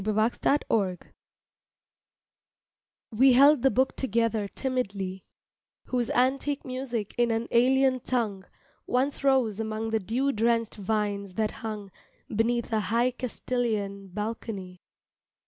TO 0.03 0.09
A 0.09 0.13
CASTILIAN 0.31 0.57
SONG 0.71 0.97
WE 3.11 3.33
held 3.33 3.61
the 3.61 3.69
book 3.69 3.95
together 3.95 4.47
timidly, 4.47 5.27
Whose 5.89 6.09
antique 6.09 6.65
music 6.65 7.13
in 7.19 7.29
an 7.29 7.47
alien 7.51 7.99
tongue 7.99 8.43
Once 8.87 9.23
rose 9.23 9.59
among 9.59 9.91
the 9.91 9.99
dew 9.99 10.31
drenched 10.31 10.77
vines 10.77 11.35
that 11.35 11.51
hung 11.61 11.91
Beneath 12.35 12.73
a 12.73 12.79
high 12.79 13.11
Castilian 13.11 14.07
balcony. 14.07 14.81